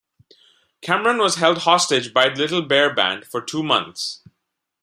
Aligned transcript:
Cameron 0.81 1.19
was 1.19 1.35
held 1.35 1.59
hostage 1.59 2.11
by 2.11 2.27
the 2.29 2.35
Little 2.35 2.63
Bear 2.63 2.91
Band 2.91 3.23
for 3.23 3.39
two 3.39 3.61
months. 3.61 4.23